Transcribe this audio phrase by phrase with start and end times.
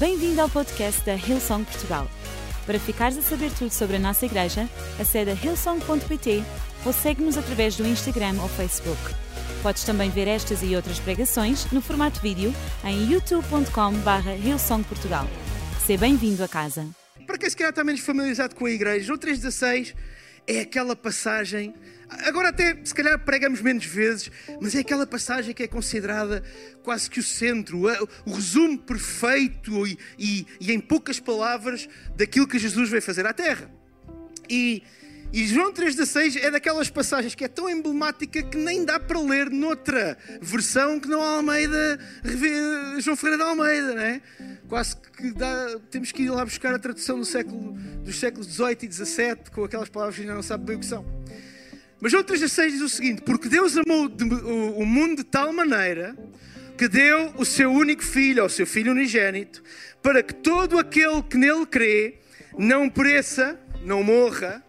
[0.00, 2.08] Bem-vindo ao podcast da Hillsong Portugal.
[2.64, 4.66] Para ficares a saber tudo sobre a nossa igreja,
[4.98, 6.42] acede a hillsong.pt
[6.86, 8.98] ou segue-nos através do Instagram ou Facebook.
[9.62, 12.50] Podes também ver estas e outras pregações no formato vídeo
[12.82, 15.26] em youtube.com.br hillsongportugal.
[15.84, 16.86] Seja bem-vindo a casa.
[17.26, 19.94] Para quem se calhar está menos familiarizado com a igreja, João 3,16
[20.46, 21.74] é aquela passagem.
[22.08, 24.30] Agora, até se calhar pregamos menos vezes,
[24.60, 26.42] mas é aquela passagem que é considerada
[26.82, 27.82] quase que o centro,
[28.26, 33.32] o resumo perfeito e, e, e em poucas palavras daquilo que Jesus veio fazer à
[33.32, 33.70] Terra.
[34.48, 34.82] E
[35.32, 39.48] e João 3,16 é daquelas passagens que é tão emblemática que nem dá para ler
[39.48, 42.00] noutra versão que não Almeida,
[42.98, 44.22] João Ferreira de Almeida, né?
[44.68, 47.72] Quase que dá, temos que ir lá buscar a tradução do século,
[48.04, 50.86] dos séculos 18 e 17 com aquelas palavras que ainda não sabe bem o que
[50.86, 51.06] são.
[52.00, 54.10] Mas João 3,16 diz o seguinte: Porque Deus amou
[54.76, 56.16] o mundo de tal maneira
[56.76, 59.62] que deu o seu único filho, ao seu filho unigênito,
[60.02, 62.18] para que todo aquele que nele crê
[62.58, 64.64] não pereça, não morra,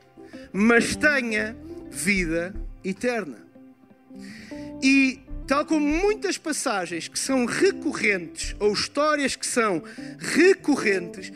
[0.54, 1.56] mas tenha
[1.90, 3.38] vida eterna.
[4.82, 9.84] E tal como muitas passagens que são recorrentes, ou histórias que são
[10.18, 11.32] recorrentes,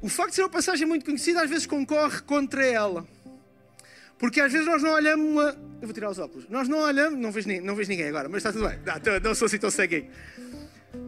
[0.00, 3.06] o facto de ser uma passagem muito conhecida às vezes concorre contra ela.
[4.18, 5.50] Porque às vezes nós não olhamos uma...
[5.80, 6.48] Eu vou tirar os óculos.
[6.48, 7.18] Nós não olhamos...
[7.18, 8.78] Não vejo, não vejo ninguém agora, mas está tudo bem.
[8.84, 10.08] Não, não sou assim tão ceguinho.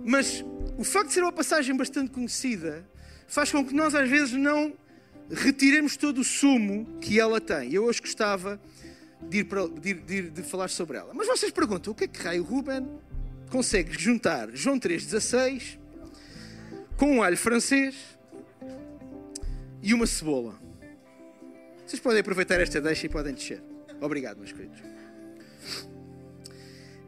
[0.05, 0.45] Mas
[0.77, 2.85] o facto de ser uma passagem bastante conhecida
[3.27, 4.75] faz com que nós às vezes não
[5.31, 7.73] retiremos todo o sumo que ela tem.
[7.73, 8.61] Eu hoje gostava
[9.23, 11.13] de, ir para, de, de, de falar sobre ela.
[11.15, 12.89] Mas vocês perguntam, o que é que raio Ruben
[13.51, 15.79] consegue juntar João 3,16
[16.97, 17.95] com um alho francês
[19.83, 20.59] e uma cebola?
[21.87, 23.63] Vocês podem aproveitar esta deixa e podem descer.
[24.01, 24.79] Obrigado, meus queridos.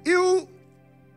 [0.05, 0.48] Eu,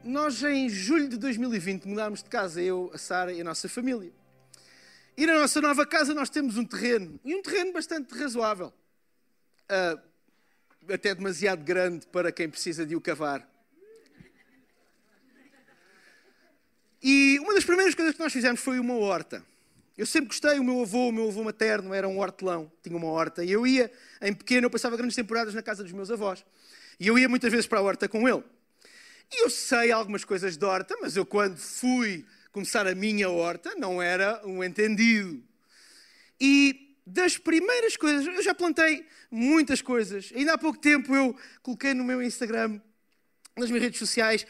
[0.04, 4.12] nós em julho de 2020 mudámos de casa, eu, a Sara e a nossa família.
[5.16, 8.74] E na nossa nova casa nós temos um terreno, e um terreno bastante razoável.
[9.70, 13.48] Uh, até demasiado grande para quem precisa de o cavar.
[17.02, 19.46] E uma das primeiras coisas que nós fizemos foi uma horta.
[19.98, 23.08] Eu sempre gostei, o meu avô, o meu avô materno era um hortelão, tinha uma
[23.08, 23.44] horta.
[23.44, 23.92] E eu ia,
[24.22, 26.44] em pequeno, eu passava grandes temporadas na casa dos meus avós.
[27.00, 28.44] E eu ia muitas vezes para a horta com ele.
[29.32, 33.74] E eu sei algumas coisas de horta, mas eu quando fui começar a minha horta,
[33.76, 35.44] não era um entendido.
[36.40, 40.32] E das primeiras coisas, eu já plantei muitas coisas.
[40.36, 42.80] Ainda há pouco tempo eu coloquei no meu Instagram,
[43.58, 44.46] nas minhas redes sociais,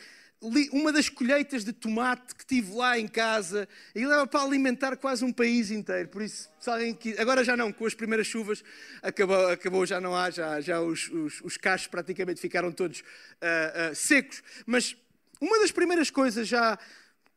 [0.73, 5.23] uma das colheitas de tomate que tive lá em casa e leva para alimentar quase
[5.23, 6.09] um país inteiro.
[6.09, 8.61] Por isso, se alguém que agora já não, com as primeiras chuvas
[9.01, 13.91] acabou, acabou já não há, já, já os, os, os cachos praticamente ficaram todos uh,
[13.91, 14.43] uh, secos.
[14.65, 14.97] Mas
[15.39, 16.77] uma das primeiras coisas já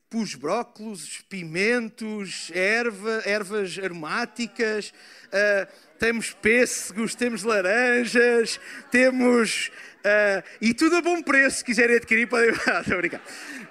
[0.09, 4.93] pus brócolos, pimentos, erva, ervas aromáticas,
[5.27, 9.71] uh, temos pêssegos, temos laranjas, temos.
[9.99, 11.59] Uh, e tudo a bom preço.
[11.59, 12.51] Se quiserem adquirir, podem.
[12.55, 13.23] Estou obrigado.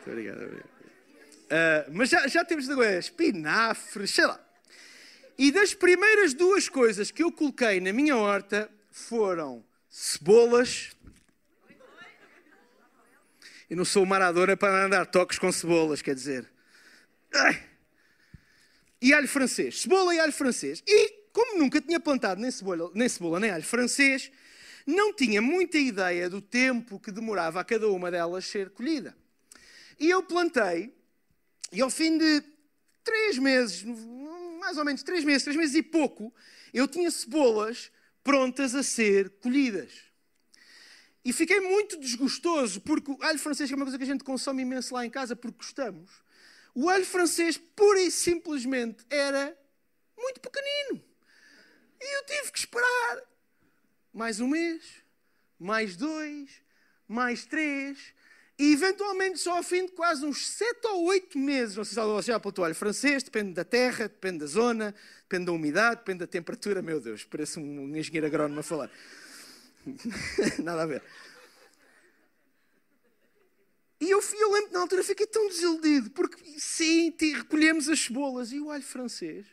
[0.05, 0.69] obrigado, obrigado.
[1.45, 4.39] Uh, mas já, já temos espinafres, sei lá.
[5.37, 10.94] E das primeiras duas coisas que eu coloquei na minha horta foram cebolas,
[13.69, 16.49] eu não sou uma Maradona para andar toques com cebolas, quer dizer.
[19.01, 19.81] E alho francês.
[19.81, 20.83] Cebola e alho francês.
[20.87, 24.31] E, como nunca tinha plantado nem cebola, nem cebola nem alho francês,
[24.85, 29.15] não tinha muita ideia do tempo que demorava a cada uma delas ser colhida.
[29.99, 30.93] E eu plantei,
[31.71, 32.43] e ao fim de
[33.03, 33.83] três meses,
[34.59, 36.33] mais ou menos três meses, três meses e pouco,
[36.73, 37.91] eu tinha cebolas
[38.23, 39.91] prontas a ser colhidas.
[41.25, 44.61] E fiquei muito desgostoso, porque o alho francês é uma coisa que a gente consome
[44.61, 46.11] imenso lá em casa, porque gostamos.
[46.75, 49.57] O alho francês, pura e simplesmente, era
[50.15, 51.03] muito pequenino.
[51.99, 53.23] E eu tive que esperar
[54.13, 54.83] mais um mês,
[55.57, 56.61] mais dois,
[57.07, 57.97] mais três,
[58.59, 62.07] e eventualmente só ao fim de quase uns sete ou oito meses, não sei se
[62.07, 64.93] você já plantou alho francês, depende da terra, depende da zona,
[65.23, 66.83] depende da umidade, depende da temperatura.
[66.83, 68.91] Meu Deus, parece um engenheiro agrónomo a falar.
[70.63, 71.03] Nada a ver.
[73.99, 78.59] E eu, eu lembro na altura, fiquei tão desiludido, porque sim, recolhemos as cebolas e
[78.59, 79.45] o alho francês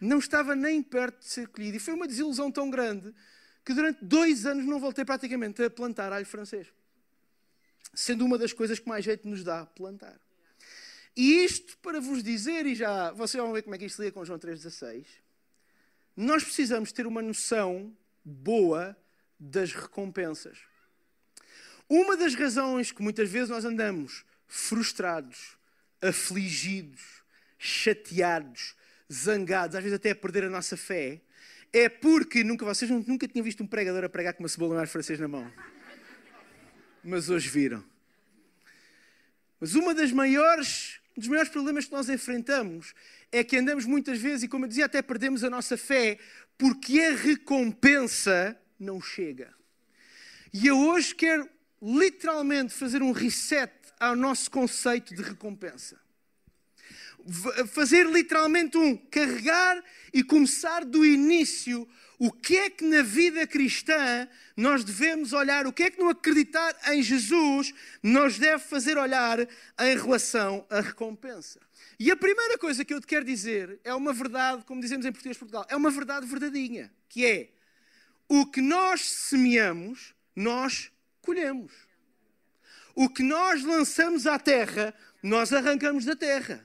[0.00, 1.76] não estava nem perto de ser colhido.
[1.76, 3.14] E foi uma desilusão tão grande
[3.64, 6.68] que durante dois anos não voltei praticamente a plantar alho francês.
[7.92, 10.18] Sendo uma das coisas que mais jeito nos dá plantar.
[11.16, 14.12] E isto para vos dizer, e já vocês vão ver como é que isto liga
[14.12, 15.06] com João 3,16,
[16.16, 17.94] nós precisamos ter uma noção
[18.24, 18.96] boa
[19.40, 20.58] das recompensas.
[21.88, 25.56] Uma das razões que muitas vezes nós andamos frustrados,
[26.00, 27.00] afligidos,
[27.58, 28.76] chateados,
[29.10, 31.20] zangados, às vezes até a perder a nossa fé,
[31.72, 35.18] é porque nunca, vocês nunca tinham visto um pregador a pregar com uma cebola francês
[35.18, 35.50] na mão.
[37.02, 37.82] Mas hoje viram.
[39.58, 42.94] Mas uma das maiores, um dos maiores problemas que nós enfrentamos
[43.32, 46.18] é que andamos muitas vezes, e como eu dizia, até perdemos a nossa fé,
[46.58, 49.54] porque a recompensa não chega.
[50.52, 51.48] E eu hoje quero
[51.80, 56.00] literalmente fazer um reset ao nosso conceito de recompensa.
[57.68, 59.82] Fazer literalmente um carregar
[60.12, 61.86] e começar do início
[62.18, 66.10] o que é que na vida cristã nós devemos olhar, o que é que no
[66.10, 67.72] acreditar em Jesus
[68.02, 71.58] nos deve fazer olhar em relação à recompensa.
[71.98, 75.12] E a primeira coisa que eu te quero dizer é uma verdade, como dizemos em
[75.12, 77.48] português de Portugal, é uma verdade verdadeinha, que é
[78.30, 81.72] o que nós semeamos, nós colhemos.
[82.94, 86.64] O que nós lançamos à terra, nós arrancamos da terra.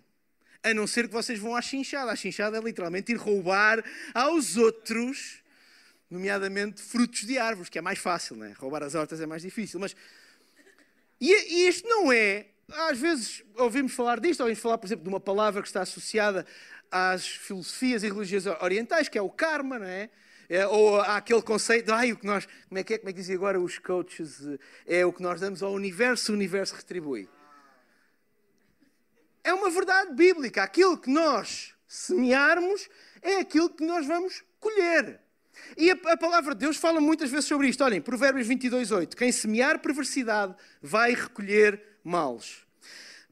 [0.61, 2.11] A não ser que vocês vão à chinchada.
[2.11, 3.83] A chinchada é literalmente ir roubar
[4.13, 5.41] aos outros,
[6.07, 8.51] nomeadamente frutos de árvores, que é mais fácil, não é?
[8.51, 9.79] Roubar as hortas é mais difícil.
[9.79, 9.95] Mas
[11.19, 12.45] e, e isto não é.
[12.89, 16.45] Às vezes ouvimos falar disto, ouvimos falar, por exemplo, de uma palavra que está associada
[16.91, 20.11] às filosofias e religiões orientais, que é o karma, não é?
[20.49, 23.13] É, ou há aquele conceito, ai, o que nós, como é que é, como é
[23.13, 24.41] que dizem agora os coaches,
[24.85, 27.29] é o que nós damos ao universo, o universo retribui.
[29.43, 30.63] É uma verdade bíblica.
[30.63, 32.89] Aquilo que nós semearmos
[33.21, 35.19] é aquilo que nós vamos colher.
[35.77, 37.83] E a, a, palavra de Deus fala muitas vezes sobre isto.
[37.83, 39.15] Olhem, Provérbios 22, 8.
[39.15, 42.65] Quem semear perversidade vai recolher males.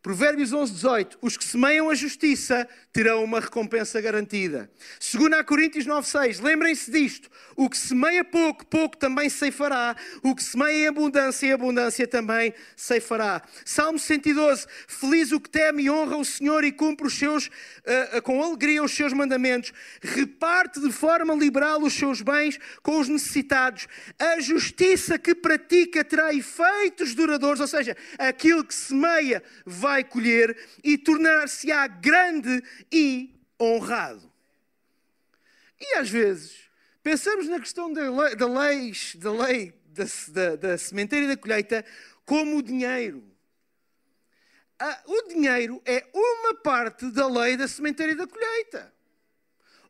[0.01, 1.17] Provérbios 11, 18.
[1.21, 4.69] Os que semeiam a justiça terão uma recompensa garantida.
[4.99, 6.39] Segundo a Coríntios 9, 6.
[6.39, 7.27] Lembrem-se disto.
[7.55, 9.95] O que semeia pouco, pouco também ceifará.
[10.21, 13.41] O que semeia em abundância, em abundância também ceifará.
[13.65, 14.67] Salmo 112.
[14.87, 18.83] Feliz o que teme e honra o Senhor e cumpre os seus, uh, com alegria
[18.83, 19.73] os seus mandamentos.
[19.99, 23.87] Reparte de forma liberal os seus bens com os necessitados.
[24.19, 27.59] A justiça que pratica terá efeitos duradouros.
[27.59, 32.61] Ou seja, aquilo que semeia vai colher e tornar-se-á grande
[32.91, 34.31] e honrado.
[35.79, 36.69] E às vezes
[37.01, 38.47] pensamos na questão da lei, da
[39.17, 39.73] da, lei
[40.29, 41.85] da, da, sementeira e da colheita
[42.25, 43.23] como o dinheiro.
[45.05, 48.93] o dinheiro é uma parte da lei da sementeira e da colheita.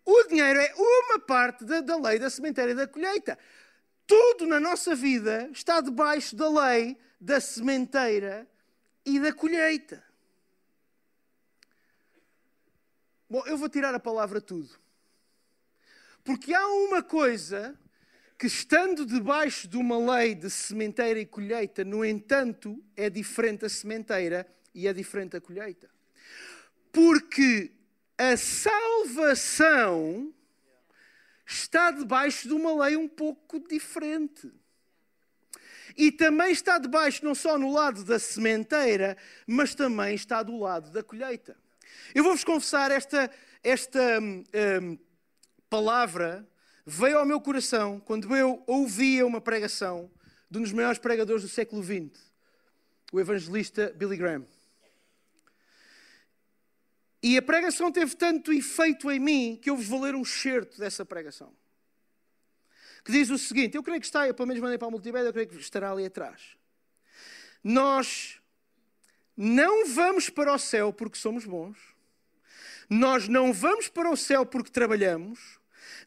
[0.06, 3.38] O dinheiro é uma parte da, da lei da sementeira e da colheita.
[4.06, 8.46] Tudo na nossa vida está debaixo da lei da sementeira
[9.06, 10.04] e da colheita.
[13.33, 14.69] Bom, eu vou tirar a palavra tudo.
[16.24, 17.75] Porque há uma coisa
[18.38, 23.69] que, estando debaixo de uma lei de sementeira e colheita, no entanto, é diferente a
[23.69, 25.89] sementeira e é diferente a colheita.
[26.91, 27.71] Porque
[28.19, 30.31] a salvação
[31.44, 34.53] está debaixo de uma lei um pouco diferente
[35.97, 40.91] e também está debaixo, não só no lado da sementeira, mas também está do lado
[40.91, 41.62] da colheita.
[42.13, 43.30] Eu vou-vos confessar, esta,
[43.63, 44.44] esta hum,
[44.81, 44.98] hum,
[45.69, 46.48] palavra
[46.86, 50.12] veio ao meu coração quando eu ouvia uma pregação
[50.50, 52.19] de um dos maiores pregadores do século XX,
[53.12, 54.45] o evangelista Billy Graham.
[57.22, 60.77] E a pregação teve tanto efeito em mim que eu vos vou ler um certo
[60.77, 61.53] dessa pregação
[63.03, 65.27] que diz o seguinte: eu creio que está, eu pelo menos mandei para a multimédia,
[65.27, 66.58] eu creio que estará ali atrás.
[67.63, 68.39] Nós
[69.36, 71.77] não vamos para o céu porque somos bons,
[72.90, 75.40] nós não vamos para o céu porque trabalhamos,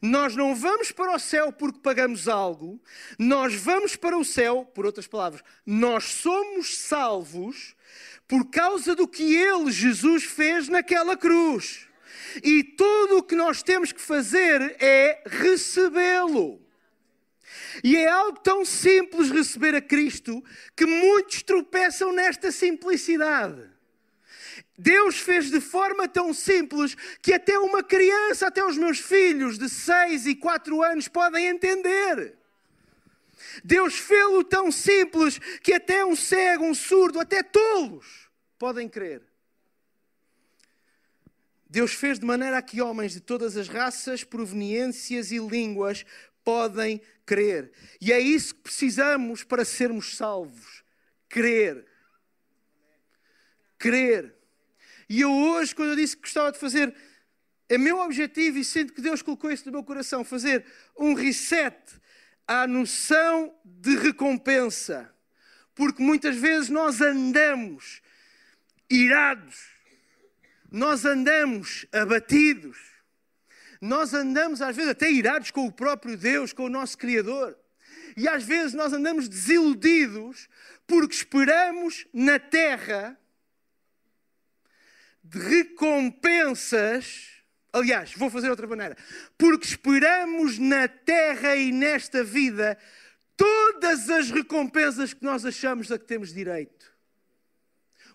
[0.01, 2.81] nós não vamos para o céu porque pagamos algo,
[3.17, 7.75] nós vamos para o céu, por outras palavras, nós somos salvos
[8.27, 11.87] por causa do que Ele, Jesus, fez naquela cruz.
[12.43, 16.61] E tudo o que nós temos que fazer é recebê-lo.
[17.83, 20.43] E é algo tão simples receber a Cristo
[20.75, 23.76] que muitos tropeçam nesta simplicidade.
[24.77, 29.67] Deus fez de forma tão simples que até uma criança, até os meus filhos de
[29.67, 32.37] 6 e 4 anos podem entender.
[33.63, 38.29] Deus fez-o tão simples que até um cego, um surdo, até tolos
[38.59, 39.23] podem crer.
[41.69, 46.05] Deus fez de maneira a que homens de todas as raças, proveniências e línguas
[46.43, 47.71] podem crer.
[47.99, 50.83] E é isso que precisamos para sermos salvos:
[51.27, 51.85] crer.
[53.77, 54.36] Crer.
[55.09, 56.93] E eu hoje, quando eu disse que gostava de fazer,
[57.69, 60.65] é meu objetivo e sinto que Deus colocou isso no meu coração, fazer
[60.97, 61.77] um reset
[62.47, 65.13] à noção de recompensa.
[65.75, 68.01] Porque muitas vezes nós andamos
[68.89, 69.67] irados,
[70.71, 72.77] nós andamos abatidos,
[73.81, 77.57] nós andamos às vezes até irados com o próprio Deus, com o nosso Criador.
[78.15, 80.49] E às vezes nós andamos desiludidos
[80.87, 83.17] porque esperamos na terra
[85.29, 87.27] de recompensas.
[87.71, 88.97] Aliás, vou fazer outra maneira.
[89.37, 92.77] Porque esperamos na terra e nesta vida
[93.35, 96.91] todas as recompensas que nós achamos a que temos direito.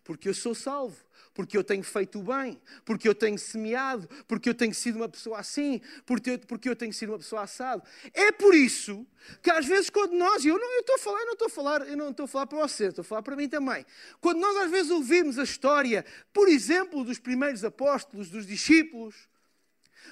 [0.03, 0.97] Porque eu sou salvo
[1.35, 5.09] porque eu tenho feito o bem, porque eu tenho semeado, porque eu tenho sido uma
[5.09, 7.83] pessoa assim, porque eu, porque eu tenho sido uma pessoa assado.
[8.13, 9.07] É por isso
[9.41, 11.51] que às vezes quando nós, e eu não estou a falar, eu não estou a
[11.51, 13.87] falar, eu não estou a falar para você, estou a falar para mim também.
[14.21, 19.32] Quando nós às vezes ouvimos a história, por exemplo, dos primeiros apóstolos, dos discípulos,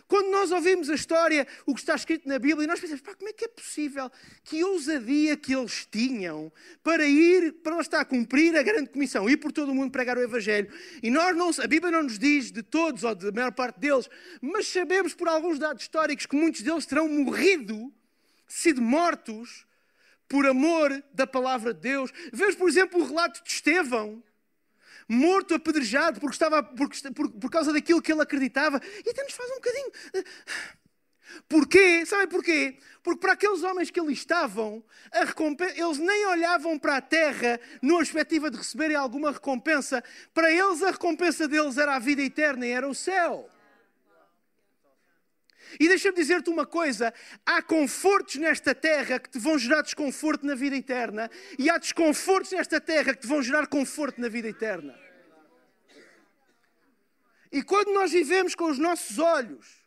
[0.07, 3.15] quando nós ouvimos a história, o que está escrito na Bíblia, e nós pensamos, pá,
[3.15, 4.11] como é que é possível
[4.45, 9.29] que ousadia que eles tinham para ir, para lá estar a cumprir a grande comissão,
[9.29, 10.73] ir por todo o mundo pregar o Evangelho.
[11.03, 14.09] E nós não, a Bíblia não nos diz de todos ou da maior parte deles,
[14.41, 17.93] mas sabemos por alguns dados históricos que muitos deles terão morrido,
[18.47, 19.67] sido mortos,
[20.29, 22.13] por amor da palavra de Deus.
[22.33, 24.23] Vemos, por exemplo, o relato de Estevão
[25.11, 28.81] morto, apedrejado, porque estava, porque, por, por causa daquilo que ele acreditava.
[29.05, 29.91] E até nos faz um bocadinho.
[30.15, 30.25] Eh,
[31.49, 32.07] porquê?
[32.07, 32.79] Sabem porquê?
[33.03, 34.85] Porque para aqueles homens que ali estavam,
[35.75, 40.03] eles nem olhavam para a terra na perspectiva de receberem alguma recompensa.
[40.33, 43.49] Para eles, a recompensa deles era a vida eterna e era o céu.
[45.79, 47.13] E deixa-me dizer-te uma coisa:
[47.45, 52.53] há confortos nesta terra que te vão gerar desconforto na vida eterna, e há desconfortos
[52.53, 54.99] nesta terra que te vão gerar conforto na vida eterna.
[57.53, 59.81] E quando nós vivemos com os nossos olhos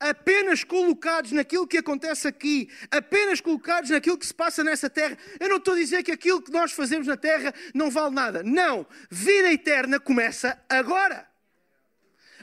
[0.00, 5.48] apenas colocados naquilo que acontece aqui, apenas colocados naquilo que se passa nessa terra, eu
[5.48, 8.42] não estou a dizer que aquilo que nós fazemos na terra não vale nada.
[8.42, 11.28] Não, vida eterna começa agora.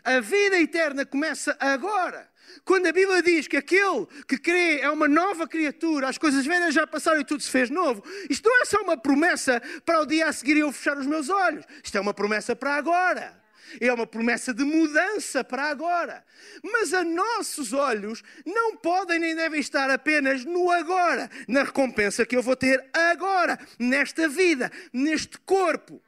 [0.03, 2.29] A vida eterna começa agora.
[2.63, 6.73] Quando a Bíblia diz que aquele que crê é uma nova criatura, as coisas velhas
[6.73, 10.05] já passaram e tudo se fez novo, isto não é só uma promessa para o
[10.05, 11.65] dia a seguir eu fechar os meus olhos.
[11.83, 13.45] Isto é uma promessa para agora.
[13.79, 16.23] É uma promessa de mudança para agora.
[16.63, 22.35] Mas a nossos olhos não podem nem devem estar apenas no agora, na recompensa que
[22.35, 26.01] eu vou ter agora, nesta vida, neste corpo,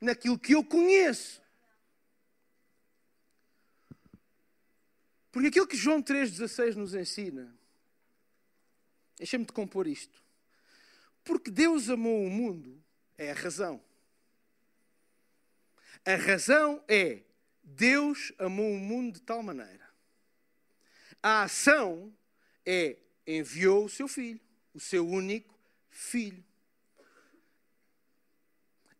[0.00, 1.41] naquilo que eu conheço.
[5.32, 7.52] Porque aquilo que João 3,16 nos ensina,
[9.16, 10.22] deixa-me de compor isto.
[11.24, 12.80] Porque Deus amou o mundo,
[13.16, 13.82] é a razão.
[16.04, 17.22] A razão é
[17.64, 19.88] Deus amou o mundo de tal maneira.
[21.22, 22.12] A ação
[22.66, 24.40] é enviou o seu filho,
[24.74, 25.58] o seu único
[25.88, 26.44] filho.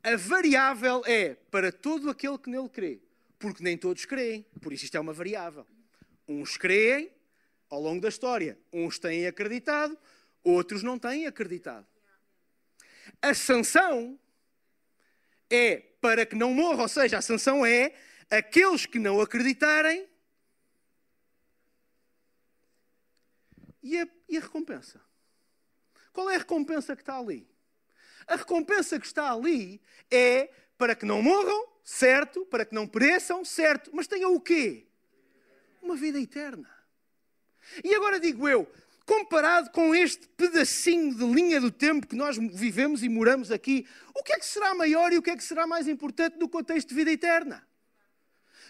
[0.03, 3.01] A variável é para todo aquele que nele crê,
[3.39, 5.67] porque nem todos creem, por isso isto é uma variável.
[6.41, 7.13] Uns creem
[7.69, 9.97] ao longo da história, uns têm acreditado,
[10.43, 11.87] outros não têm acreditado.
[13.21, 14.19] A sanção
[15.51, 17.95] é para que não morra, ou seja, a sanção é
[18.31, 20.09] aqueles que não acreditarem
[23.83, 25.01] e a, e a recompensa.
[26.13, 27.47] Qual é a recompensa que está ali?
[28.27, 33.45] A recompensa que está ali é para que não morram, certo, para que não pereçam,
[33.45, 34.87] certo, mas tenham o quê?
[35.83, 36.69] Uma vida eterna.
[37.85, 38.71] E agora digo eu,
[39.05, 44.23] comparado com este pedacinho de linha do tempo que nós vivemos e moramos aqui, o
[44.23, 46.91] que é que será maior e o que é que será mais importante no contexto
[46.91, 47.67] de vida eterna?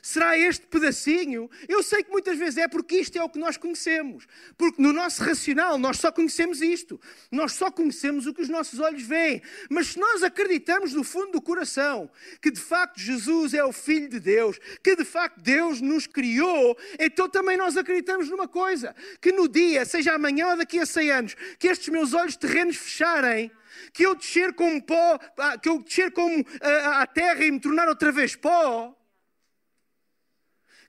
[0.05, 1.49] Será este pedacinho?
[1.69, 4.27] Eu sei que muitas vezes é porque isto é o que nós conhecemos.
[4.59, 7.01] Porque no nosso racional nós só conhecemos isto.
[7.31, 9.41] Nós só conhecemos o que os nossos olhos veem.
[9.71, 14.09] Mas se nós acreditamos no fundo do coração que de facto Jesus é o Filho
[14.09, 19.31] de Deus, que de facto Deus nos criou, então também nós acreditamos numa coisa: que
[19.31, 23.53] no dia, seja amanhã ou daqui a 100 anos, que estes meus olhos terrenos fecharem
[23.93, 27.61] que eu descer como pó, ah, que eu descer como a, a terra e me
[27.61, 28.97] tornar outra vez pó,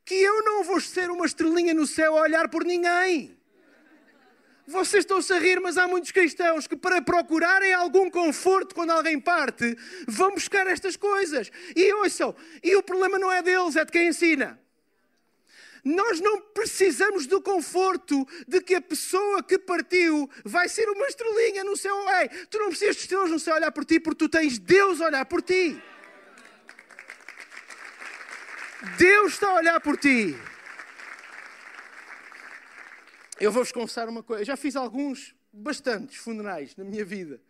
[0.05, 3.37] que eu não vou ser uma estrelinha no céu a olhar por ninguém.
[4.65, 9.19] Vocês estão-se a rir, mas há muitos cristãos que, para procurarem algum conforto quando alguém
[9.19, 11.51] parte, vão buscar estas coisas.
[11.75, 12.33] E ouçam,
[12.63, 14.59] e o problema não é deles, é de quem ensina.
[15.83, 21.65] Nós não precisamos do conforto de que a pessoa que partiu vai ser uma estrelinha
[21.65, 21.97] no céu.
[22.21, 25.01] Ei, tu não precisas de estrelas no céu olhar por ti, porque tu tens Deus
[25.01, 25.81] a olhar por ti.
[28.97, 30.35] Deus está a olhar por ti.
[33.39, 34.41] Eu vou-vos confessar uma coisa.
[34.41, 37.41] Eu já fiz alguns, bastantes funerais na minha vida.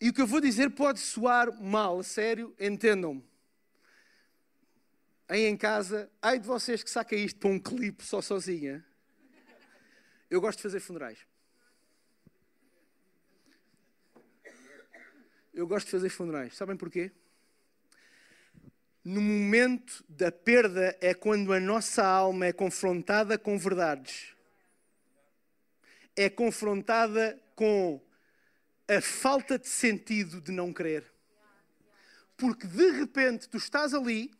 [0.00, 3.24] E o que eu vou dizer pode soar mal, a sério, entendam-me.
[5.28, 8.84] aí em casa, ai de vocês que saquem isto para um clipe só sozinha.
[10.28, 11.24] Eu gosto de fazer funerais.
[15.54, 16.56] Eu gosto de fazer funerais.
[16.56, 17.12] Sabem porquê?
[19.04, 24.28] No momento da perda é quando a nossa alma é confrontada com verdades.
[26.14, 28.00] É confrontada com
[28.86, 31.12] a falta de sentido de não crer.
[32.36, 34.30] Porque de repente tu estás ali,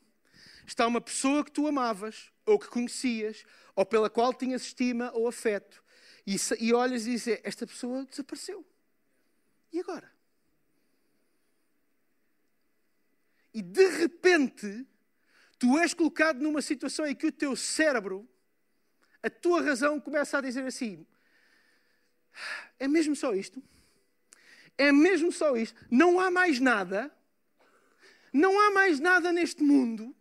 [0.65, 5.27] está uma pessoa que tu amavas, ou que conhecias, ou pela qual tinhas estima ou
[5.27, 5.83] afeto,
[6.25, 8.65] e, e olhas e dizes: Esta pessoa desapareceu.
[9.73, 10.12] E agora?
[13.53, 14.87] E de repente,
[15.59, 18.29] tu és colocado numa situação em que o teu cérebro,
[19.23, 21.07] a tua razão começa a dizer assim:
[22.79, 23.63] é mesmo só isto?
[24.77, 25.79] É mesmo só isto?
[25.91, 27.15] Não há mais nada?
[28.33, 30.17] Não há mais nada neste mundo?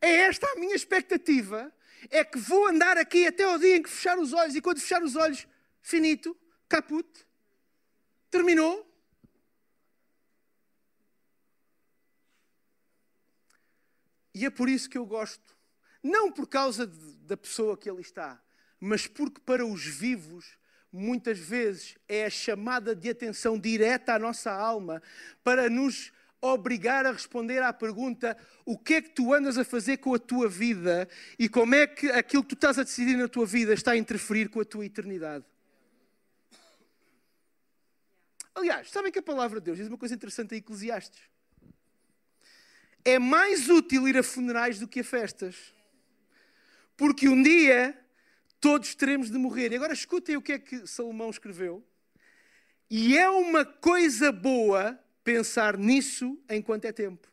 [0.00, 1.72] É esta a minha expectativa?
[2.10, 4.78] É que vou andar aqui até o dia em que fechar os olhos e quando
[4.78, 5.48] fechar os olhos,
[5.82, 6.36] finito,
[6.68, 7.08] caput,
[8.30, 8.85] terminou?
[14.36, 15.56] E é por isso que eu gosto.
[16.02, 18.38] Não por causa de, da pessoa que ali está,
[18.78, 20.58] mas porque para os vivos,
[20.92, 25.02] muitas vezes, é a chamada de atenção direta à nossa alma
[25.42, 29.96] para nos obrigar a responder à pergunta: o que é que tu andas a fazer
[29.96, 33.28] com a tua vida e como é que aquilo que tu estás a decidir na
[33.28, 35.46] tua vida está a interferir com a tua eternidade?
[38.54, 41.35] Aliás, sabem que a palavra de Deus diz uma coisa interessante em Eclesiastes
[43.06, 45.72] é mais útil ir a funerais do que a festas.
[46.96, 47.96] Porque um dia
[48.60, 49.70] todos teremos de morrer.
[49.70, 51.86] E agora escutem o que é que Salomão escreveu.
[52.90, 57.28] E é uma coisa boa pensar nisso enquanto é tempo.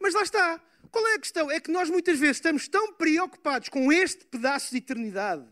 [0.00, 0.58] Mas lá está.
[0.90, 1.50] Qual é a questão?
[1.50, 5.46] É que nós muitas vezes estamos tão preocupados com este pedaço de eternidade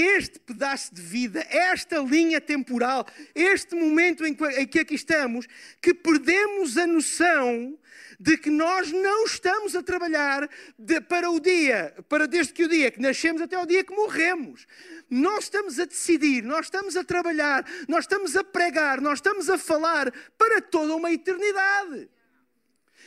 [0.00, 5.46] este pedaço de vida, esta linha temporal, este momento em que aqui estamos,
[5.80, 7.78] que perdemos a noção
[8.18, 12.68] de que nós não estamos a trabalhar de, para o dia, para desde que o
[12.68, 14.66] dia que nascemos até o dia que morremos.
[15.08, 19.58] Nós estamos a decidir, nós estamos a trabalhar, nós estamos a pregar, nós estamos a
[19.58, 22.08] falar para toda uma eternidade.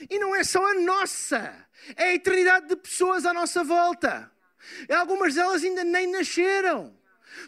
[0.10, 4.32] E não é só a nossa, é a eternidade de pessoas à nossa volta.
[4.90, 6.98] Algumas delas ainda nem nasceram.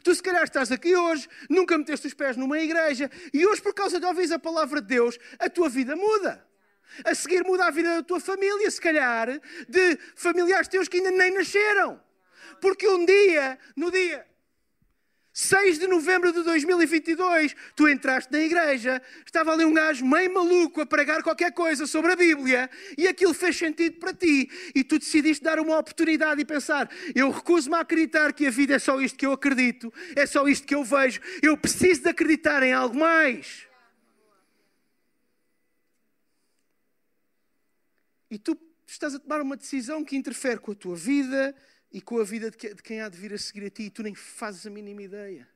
[0.03, 3.73] Tu, se calhar, estás aqui hoje, nunca meteste os pés numa igreja, e hoje, por
[3.73, 6.45] causa de ouvir a palavra de Deus, a tua vida muda.
[7.03, 9.27] A seguir, muda a vida da tua família, se calhar,
[9.67, 12.01] de familiares teus que ainda nem nasceram.
[12.59, 14.25] Porque um dia, no dia
[15.33, 20.81] 6 de novembro de 2022, tu entraste na igreja, estava ali um gajo meio maluco
[20.81, 24.99] a pregar qualquer coisa sobre a Bíblia e aquilo fez sentido para ti e tu
[24.99, 28.99] decidiste dar uma oportunidade e pensar: eu recuso-me a acreditar que a vida é só
[28.99, 32.73] isto que eu acredito, é só isto que eu vejo, eu preciso de acreditar em
[32.73, 33.65] algo mais.
[38.29, 41.55] E tu estás a tomar uma decisão que interfere com a tua vida,
[41.91, 44.03] e com a vida de quem há de vir a seguir a ti e tu
[44.03, 45.47] nem fazes a mínima ideia.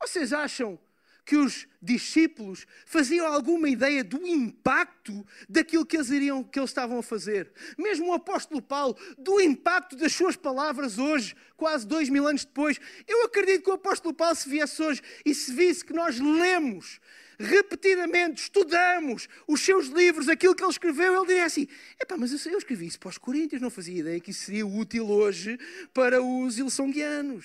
[0.00, 0.78] Vocês acham
[1.26, 7.00] que os discípulos faziam alguma ideia do impacto daquilo que eles, iriam, que eles estavam
[7.00, 7.52] a fazer?
[7.76, 12.78] Mesmo o apóstolo Paulo, do impacto das suas palavras hoje, quase dois mil anos depois.
[13.08, 17.00] Eu acredito que o apóstolo Paulo, se viesse hoje e se visse que nós lemos
[17.38, 21.66] repetidamente estudamos os seus livros, aquilo que ele escreveu, ele diria assim:
[22.00, 25.10] epá, mas eu escrevi isso para os Coríntios, não fazia ideia que isso seria útil
[25.10, 25.58] hoje
[25.92, 27.44] para os ilsonguianos,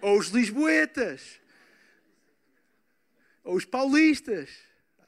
[0.00, 1.41] ou os lisboetas,
[3.44, 4.50] ou os paulistas.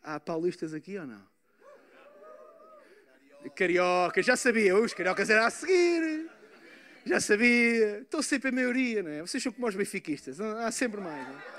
[0.03, 1.35] Há paulistas aqui ou não?
[3.55, 6.31] Carioca, já sabia, os cariocas eram a seguir.
[7.05, 8.01] Já sabia.
[8.01, 9.21] Estou sempre a maioria, não é?
[9.21, 11.29] Vocês são como os benfiquistas, há sempre mais.
[11.29, 11.55] Não é?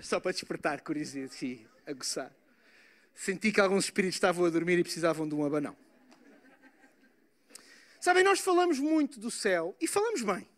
[0.00, 2.32] Só para despertar curiosidade, a gozar.
[3.14, 5.76] Senti que alguns espíritos estavam a dormir e precisavam de um abanão.
[8.00, 10.48] Sabem, nós falamos muito do céu e falamos bem.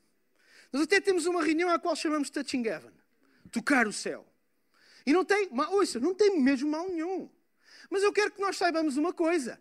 [0.73, 2.96] Nós até temos uma reunião à qual chamamos Touching Heaven
[3.47, 4.27] tocar o céu.
[5.05, 7.31] E não tem, ouça, não tem mesmo mal nenhum.
[7.89, 9.61] Mas eu quero que nós saibamos uma coisa: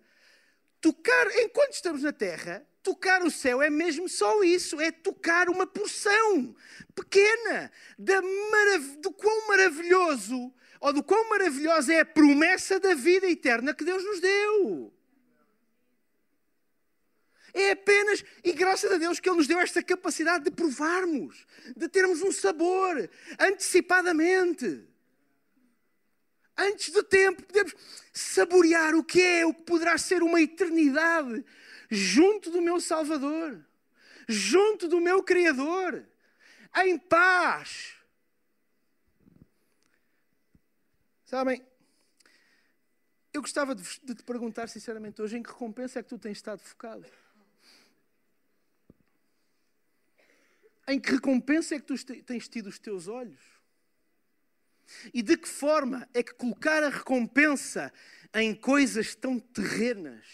[0.82, 5.66] tocar, enquanto estamos na terra, tocar o céu é mesmo só isso, é tocar uma
[5.66, 6.56] porção
[6.94, 13.28] pequena da marav do quão maravilhoso ou do quão maravilhosa é a promessa da vida
[13.28, 14.94] eterna que Deus nos deu.
[17.56, 17.95] É apenas,
[18.66, 21.46] graças a Deus que Ele nos deu esta capacidade de provarmos,
[21.78, 23.08] de termos um sabor
[23.40, 24.88] antecipadamente.
[26.58, 27.76] antes do tempo, podemos
[28.12, 31.46] saborear o que é, o que poderá ser uma eternidade
[31.92, 33.64] junto do meu Salvador,
[34.28, 36.04] junto do meu Criador,
[36.78, 37.94] em paz.
[41.26, 41.64] Sabem,
[43.32, 46.62] eu gostava de, te perguntar sinceramente hoje em que recompensa é que tu tens estado
[46.62, 47.06] focado?
[50.88, 53.42] Em que recompensa é que tu tens tido os teus olhos?
[55.14, 57.92] E de que forma é que colocar a recompensa
[58.34, 60.26] em coisas tão terrenas,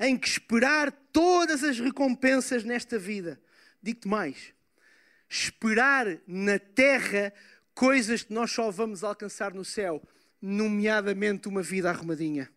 [0.00, 3.40] em que esperar todas as recompensas nesta vida,
[3.82, 4.52] digo-te mais,
[5.28, 7.32] esperar na terra
[7.74, 10.02] coisas que nós só vamos alcançar no céu,
[10.40, 12.50] nomeadamente uma vida arrumadinha.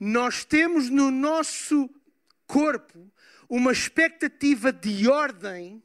[0.00, 1.90] Nós temos no nosso
[2.46, 3.10] corpo
[3.48, 5.82] uma expectativa de ordem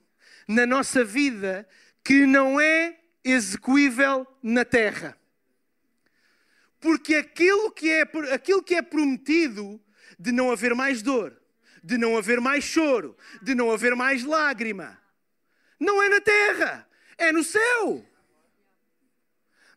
[0.47, 1.67] na nossa vida
[2.03, 5.17] que não é execuível na terra.
[6.79, 8.01] Porque aquilo que é,
[8.33, 9.81] aquilo que é prometido
[10.19, 11.39] de não haver mais dor,
[11.81, 15.01] de não haver mais choro, de não haver mais lágrima,
[15.79, 18.05] não é na terra, é no céu.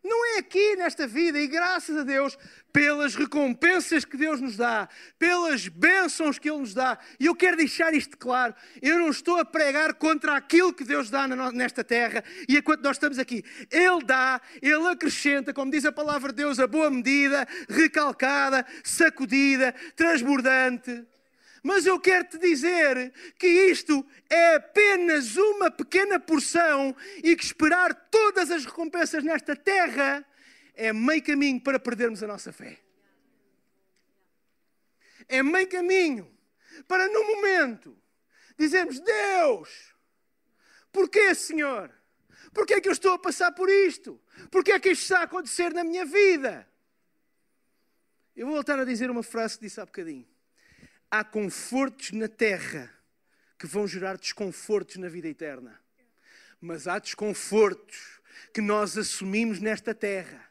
[0.07, 2.37] Não é aqui nesta vida, e graças a Deus
[2.71, 4.87] pelas recompensas que Deus nos dá,
[5.19, 6.97] pelas bênçãos que Ele nos dá.
[7.19, 11.09] E eu quero deixar isto claro: eu não estou a pregar contra aquilo que Deus
[11.09, 13.43] dá nesta terra e enquanto nós estamos aqui.
[13.69, 19.75] Ele dá, Ele acrescenta, como diz a palavra de Deus, a boa medida, recalcada, sacudida,
[19.93, 21.05] transbordante.
[21.67, 27.93] Mas eu quero te dizer que isto é apenas uma pequena porção e que esperar
[28.09, 30.25] todas as recompensas nesta terra
[30.73, 32.79] é meio caminho para perdermos a nossa fé.
[35.27, 36.33] É meio caminho
[36.87, 38.01] para, no momento,
[38.57, 39.93] dizermos: Deus,
[40.89, 41.93] porquê, Senhor?
[42.53, 44.17] Porquê é que eu estou a passar por isto?
[44.49, 46.65] Porquê é que isto está a acontecer na minha vida?
[48.33, 50.36] Eu vou voltar a dizer uma frase que disse há bocadinho
[51.09, 52.93] há confortos na terra
[53.57, 55.79] que vão gerar desconfortos na vida eterna.
[56.61, 58.19] Mas há desconfortos
[58.53, 60.45] que nós assumimos nesta terra.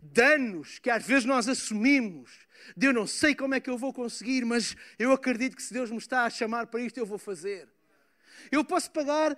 [0.00, 2.46] Danos que às vezes nós assumimos.
[2.76, 5.72] De eu não sei como é que eu vou conseguir, mas eu acredito que se
[5.72, 7.68] Deus me está a chamar para isto, eu vou fazer.
[8.50, 9.36] Eu posso pagar.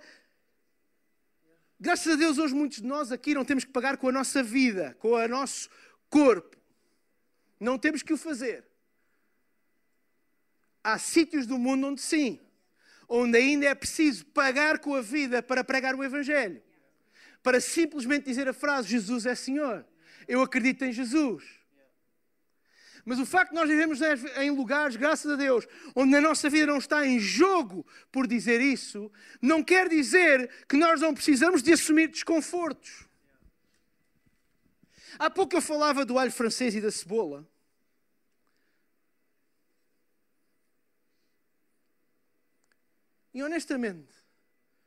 [1.79, 4.43] Graças a Deus, hoje muitos de nós aqui não temos que pagar com a nossa
[4.43, 5.69] vida, com o nosso
[6.09, 6.57] corpo.
[7.59, 8.70] Não temos que o fazer.
[10.83, 12.39] Há sítios do mundo onde sim,
[13.07, 16.61] onde ainda é preciso pagar com a vida para pregar o Evangelho.
[17.43, 19.85] Para simplesmente dizer a frase: Jesus é Senhor.
[20.27, 21.43] Eu acredito em Jesus.
[23.03, 23.99] Mas o facto de nós vivemos
[24.37, 28.61] em lugares, graças a Deus, onde a nossa vida não está em jogo por dizer
[28.61, 33.07] isso, não quer dizer que nós não precisamos de assumir desconfortos.
[35.17, 37.47] Há pouco eu falava do alho francês e da cebola.
[43.33, 44.13] E honestamente,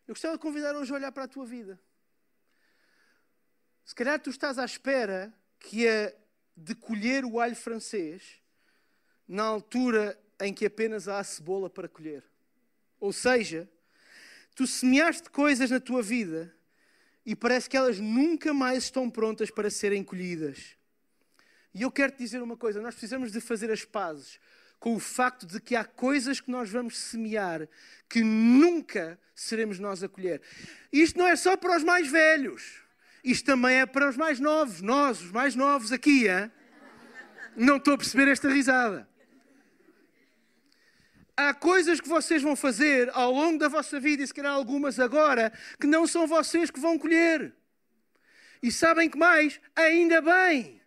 [0.07, 1.81] eu gostava de convidar hoje a olhar para a tua vida.
[3.85, 6.17] Se calhar tu estás à espera que é
[6.57, 8.41] de colher o alho francês
[9.27, 12.23] na altura em que apenas há a cebola para colher.
[13.01, 13.69] Ou seja,
[14.55, 16.55] tu semeaste coisas na tua vida
[17.25, 20.77] e parece que elas nunca mais estão prontas para serem colhidas.
[21.73, 24.39] E eu quero te dizer uma coisa: nós precisamos de fazer as pazes
[24.85, 27.67] com o facto de que há coisas que nós vamos semear
[28.07, 30.43] que nunca seremos nós a colher.
[30.93, 32.83] Isto não é só para os mais velhos,
[33.25, 34.83] isto também é para os mais novos.
[34.83, 36.53] Nós, os mais novos aqui, hein?
[37.57, 39.09] não estou a perceber esta risada.
[41.35, 45.01] Há coisas que vocês vão fazer ao longo da vossa vida, e se calhar algumas
[45.01, 47.55] agora, que não são vocês que vão colher.
[48.63, 49.59] E sabem que mais?
[49.75, 50.79] Ainda bem.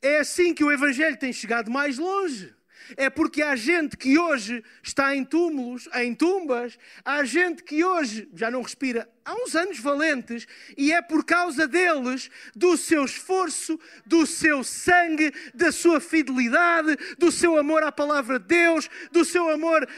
[0.00, 2.54] É assim que o Evangelho tem chegado mais longe
[2.96, 8.28] é porque há gente que hoje está em túmulos, em tumbas, há gente que hoje
[8.34, 13.78] já não respira há uns anos valentes, e é por causa deles, do seu esforço,
[14.04, 19.48] do seu sangue, da sua fidelidade, do seu amor à palavra de Deus, do seu
[19.48, 19.88] amor.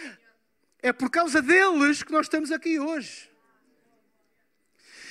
[0.83, 3.31] É por causa deles que nós estamos aqui hoje.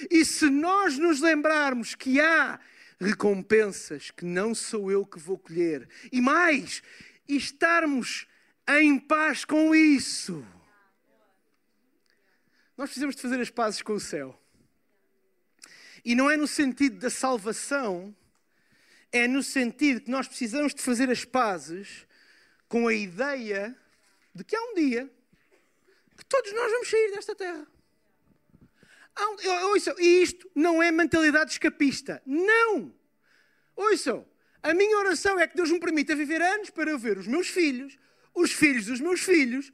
[0.09, 2.59] E se nós nos lembrarmos que há
[2.99, 6.83] recompensas que não sou eu que vou colher, e mais,
[7.27, 8.27] e estarmos
[8.67, 10.45] em paz com isso.
[12.77, 14.39] Nós precisamos de fazer as pazes com o céu.
[16.03, 18.15] E não é no sentido da salvação,
[19.11, 22.07] é no sentido que nós precisamos de fazer as pazes
[22.67, 23.77] com a ideia
[24.33, 25.11] de que há um dia
[26.17, 27.67] que todos nós vamos sair desta terra.
[29.69, 32.21] Ouçam, e isto não é mentalidade escapista.
[32.25, 32.93] Não!
[33.75, 34.25] Ouçam,
[34.63, 37.47] a minha oração é que Deus me permita viver anos para eu ver os meus
[37.47, 37.97] filhos,
[38.33, 39.71] os filhos dos meus filhos,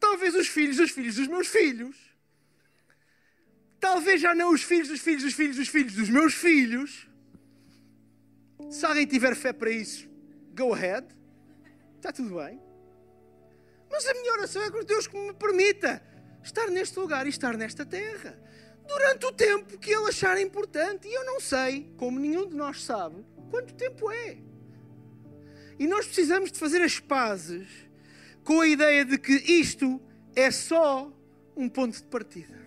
[0.00, 1.96] talvez os filhos dos filhos dos meus filhos,
[3.78, 7.08] talvez já não os filhos dos filhos dos filhos dos filhos dos meus filhos.
[8.70, 10.08] Se alguém tiver fé para isso,
[10.54, 11.06] go ahead,
[11.96, 12.58] está tudo bem.
[13.90, 16.02] Mas a minha oração é que Deus me permita
[16.42, 18.38] estar neste lugar e estar nesta terra
[18.86, 21.06] durante o tempo que Ele achar importante.
[21.06, 23.24] E eu não sei, como nenhum de nós sabe,
[23.54, 24.36] quanto tempo é.
[25.78, 27.68] E nós precisamos de fazer as pazes
[28.42, 30.02] com a ideia de que isto
[30.34, 31.12] é só
[31.56, 32.58] um ponto de partida.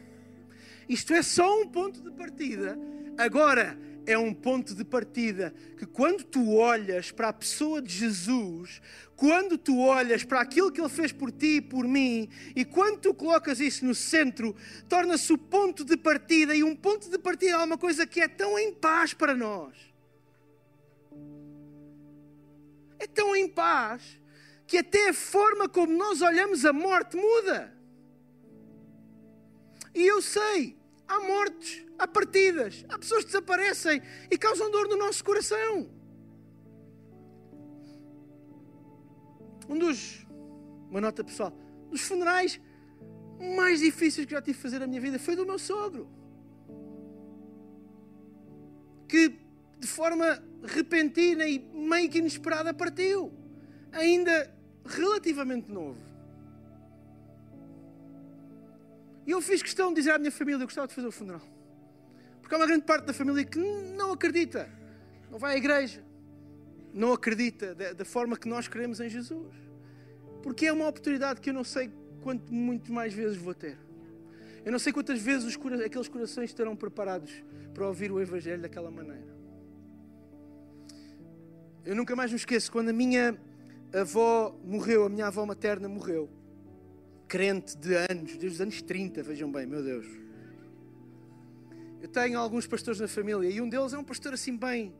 [0.88, 2.80] Isto é só um ponto de partida.
[3.18, 8.82] Agora, é um ponto de partida que, quando tu olhas para a pessoa de Jesus,
[9.18, 13.00] quando tu olhas para aquilo que Ele fez por ti e por mim, e quando
[13.00, 14.56] tu colocas isso no centro,
[14.88, 18.28] torna-se o ponto de partida, e um ponto de partida é uma coisa que é
[18.30, 19.87] tão em paz para nós.
[23.48, 24.20] Paz
[24.66, 27.74] que até a forma como nós olhamos a morte muda.
[29.96, 34.96] E eu sei, há mortes há partidas, há pessoas que desaparecem e causam dor no
[34.96, 35.90] nosso coração.
[39.68, 40.26] Um dos,
[40.90, 41.52] uma nota pessoal,
[41.90, 42.60] dos funerais
[43.40, 46.08] mais difíceis que já tive de fazer na minha vida foi do meu sogro.
[49.08, 49.47] Que
[49.80, 53.32] de forma repentina e meio que inesperada partiu,
[53.92, 54.54] ainda
[54.86, 56.00] relativamente novo.
[59.26, 61.42] E eu fiz questão de dizer à minha família: eu gostava de fazer o funeral.
[62.42, 64.70] Porque há uma grande parte da família que não acredita,
[65.30, 66.02] não vai à igreja,
[66.94, 69.54] não acredita da, da forma que nós queremos em Jesus.
[70.42, 73.78] Porque é uma oportunidade que eu não sei quanto muito mais vezes vou ter.
[74.64, 77.32] Eu não sei quantas vezes os, aqueles corações estarão preparados
[77.74, 79.37] para ouvir o Evangelho daquela maneira.
[81.88, 83.38] Eu nunca mais me esqueço quando a minha
[83.94, 86.30] avó morreu, a minha avó materna morreu,
[87.30, 90.06] crente de anos, desde os anos 30, vejam bem, meu Deus.
[92.02, 94.94] Eu tenho alguns pastores na família e um deles é um pastor assim bem.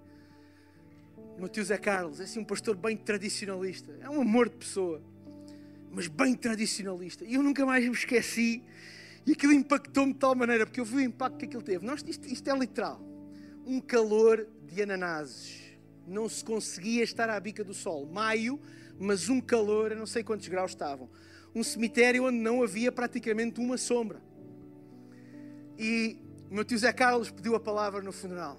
[1.36, 3.94] O meu tio Zé Carlos, é assim um pastor bem tradicionalista.
[4.00, 5.04] É um amor de pessoa,
[5.92, 7.26] mas bem tradicionalista.
[7.26, 8.64] E eu nunca mais me esqueci.
[9.26, 11.86] E aquilo impactou-me de tal maneira, porque eu vi o impacto que aquilo teve.
[11.86, 13.02] Nós, isto, isto é literal.
[13.66, 15.67] Um calor de ananases.
[16.08, 18.06] Não se conseguia estar à bica do sol.
[18.06, 18.60] Maio,
[18.98, 21.10] mas um calor, não sei quantos graus estavam.
[21.54, 24.22] Um cemitério onde não havia praticamente uma sombra.
[25.78, 26.18] E
[26.50, 28.58] o meu tio Zé Carlos pediu a palavra no funeral.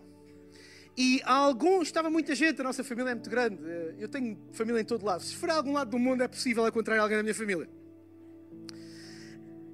[0.96, 3.58] E há alguns, estava muita gente, a nossa família é muito grande.
[3.64, 5.22] Eh, eu tenho família em todo lado.
[5.22, 7.68] Se for a algum lado do mundo, é possível encontrar alguém da minha família.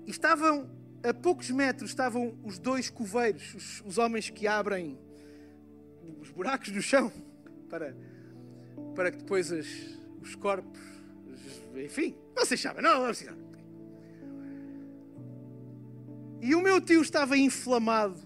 [0.06, 0.70] E estavam,
[1.02, 4.98] a poucos metros, estavam os dois coveiros, os, os homens que abrem
[6.20, 7.10] os buracos no chão
[7.74, 7.96] para,
[8.94, 9.66] para que depois as,
[10.22, 10.80] os corpos,
[11.74, 13.44] enfim, vocês sabem, não, não, não
[16.40, 18.20] e o meu tio estava inflamado.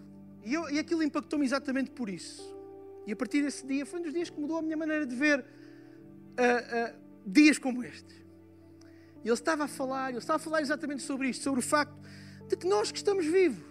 [0.44, 2.42] E, eu, e aquilo impactou-me exatamente por isso.
[3.06, 5.14] E a partir desse dia foi um dos dias que mudou a minha maneira de
[5.14, 8.26] ver uh, uh, dias como este.
[9.24, 11.96] E ele estava a falar, ele estava a falar exatamente sobre isto, sobre o facto
[12.48, 13.64] de que nós que estamos vivos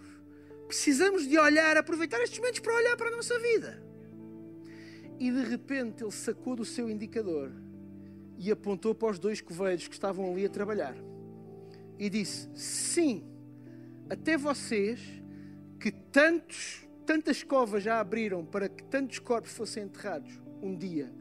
[0.66, 3.87] precisamos de olhar, aproveitar estes momentos para olhar para a nossa vida.
[5.18, 7.50] E de repente ele sacou do seu indicador
[8.38, 10.94] e apontou para os dois coveiros que estavam ali a trabalhar
[11.98, 13.24] e disse: Sim,
[14.08, 15.00] até vocês,
[15.80, 21.12] que tantos, tantas covas já abriram para que tantos corpos fossem enterrados, um dia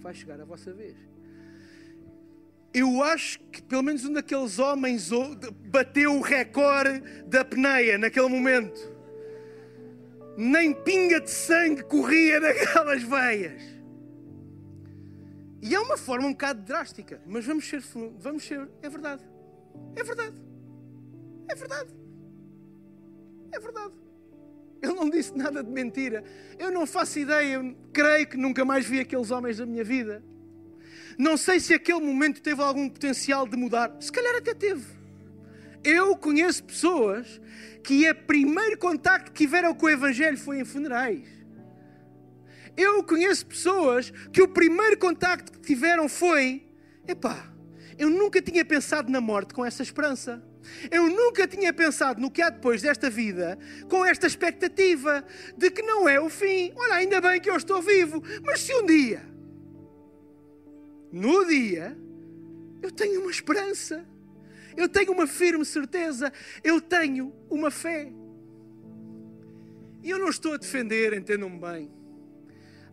[0.00, 0.96] vai chegar a vossa vez.
[2.74, 5.10] Eu acho que pelo menos um daqueles homens
[5.70, 8.95] bateu o recorde da peneia naquele momento.
[10.36, 13.62] Nem pinga de sangue corria naquelas veias.
[15.62, 17.82] E é uma forma um bocado drástica, mas vamos ser,
[18.18, 19.22] vamos ser, é verdade.
[19.96, 20.36] É verdade.
[21.48, 21.90] É verdade.
[23.52, 23.94] É verdade.
[24.82, 26.22] Ele não disse nada de mentira.
[26.58, 30.22] Eu não faço ideia, creio que nunca mais vi aqueles homens da minha vida.
[31.18, 33.96] Não sei se aquele momento teve algum potencial de mudar.
[34.00, 34.84] Se calhar até teve.
[35.82, 37.40] Eu conheço pessoas
[37.86, 41.28] que o primeiro contacto que tiveram com o Evangelho foi em funerais.
[42.76, 46.66] Eu conheço pessoas que o primeiro contacto que tiveram foi:
[47.06, 47.48] epá,
[47.96, 50.42] eu nunca tinha pensado na morte com essa esperança.
[50.90, 53.56] Eu nunca tinha pensado no que há depois desta vida
[53.88, 55.24] com esta expectativa
[55.56, 56.72] de que não é o fim.
[56.74, 59.22] Olha, ainda bem que eu estou vivo, mas se um dia,
[61.12, 61.96] no dia,
[62.82, 64.04] eu tenho uma esperança,
[64.76, 68.12] eu tenho uma firme certeza, eu tenho uma fé.
[70.02, 71.90] E eu não estou a defender, entendam-me bem.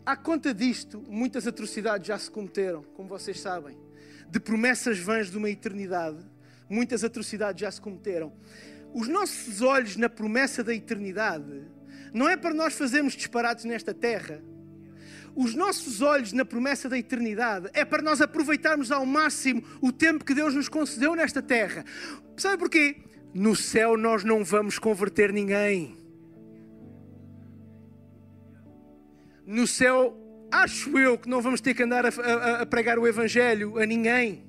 [0.05, 3.77] À conta disto, muitas atrocidades já se cometeram, como vocês sabem.
[4.29, 6.17] De promessas vãs de uma eternidade,
[6.69, 8.33] muitas atrocidades já se cometeram.
[8.93, 11.63] Os nossos olhos na promessa da eternidade
[12.13, 14.41] não é para nós fazermos disparates nesta terra.
[15.35, 20.23] Os nossos olhos na promessa da eternidade é para nós aproveitarmos ao máximo o tempo
[20.23, 21.83] que Deus nos concedeu nesta terra.
[22.37, 22.97] Sabe porquê?
[23.33, 25.97] No céu nós não vamos converter ninguém.
[29.45, 30.15] No céu,
[30.51, 33.85] acho eu que não vamos ter que andar a, a, a pregar o Evangelho a
[33.85, 34.45] ninguém.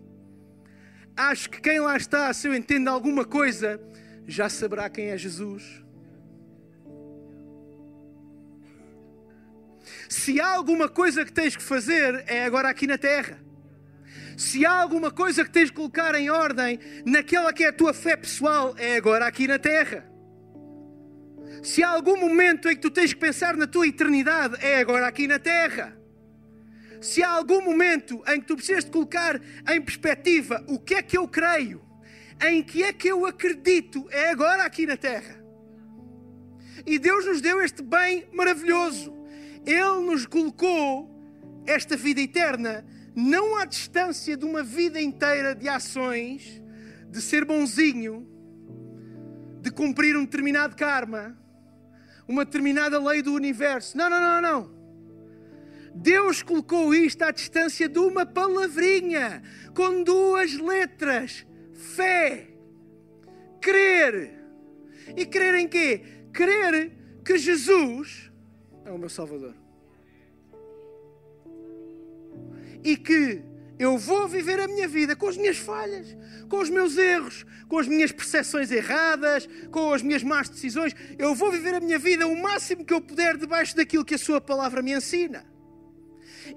[1.16, 3.80] Acho que quem lá está, se eu entendo alguma coisa,
[4.26, 5.83] já saberá quem é Jesus.
[10.08, 13.38] Se há alguma coisa que tens que fazer, é agora aqui na terra.
[14.36, 17.94] Se há alguma coisa que tens que colocar em ordem naquela que é a tua
[17.94, 20.10] fé pessoal, é agora aqui na terra.
[21.62, 25.06] Se há algum momento em que tu tens que pensar na tua eternidade, é agora
[25.06, 25.96] aqui na terra.
[27.00, 31.02] Se há algum momento em que tu precisas de colocar em perspectiva o que é
[31.02, 31.82] que eu creio,
[32.42, 35.42] em que é que eu acredito, é agora aqui na terra.
[36.86, 39.14] E Deus nos deu este bem maravilhoso.
[39.66, 41.10] Ele nos colocou
[41.66, 46.62] esta vida eterna não à distância de uma vida inteira de ações,
[47.08, 48.26] de ser bonzinho,
[49.60, 51.38] de cumprir um determinado karma,
[52.26, 53.96] uma determinada lei do universo.
[53.96, 54.74] Não, não, não, não.
[55.94, 59.42] Deus colocou isto à distância de uma palavrinha,
[59.74, 62.48] com duas letras: fé.
[63.60, 64.42] Crer.
[65.16, 66.02] E crer em quê?
[66.32, 66.92] Crer
[67.24, 68.30] que Jesus
[68.84, 69.54] é o meu Salvador.
[72.82, 73.42] E que
[73.78, 76.16] eu vou viver a minha vida com as minhas falhas,
[76.48, 80.94] com os meus erros, com as minhas percepções erradas, com as minhas más decisões.
[81.18, 84.18] Eu vou viver a minha vida o máximo que eu puder debaixo daquilo que a
[84.18, 85.44] Sua palavra me ensina.